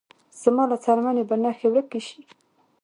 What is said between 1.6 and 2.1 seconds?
ورکې